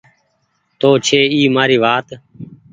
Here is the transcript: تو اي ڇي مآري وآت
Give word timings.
تو 0.79 0.87
اي 1.09 1.19
ڇي 1.33 1.41
مآري 1.55 1.77
وآت 1.83 2.07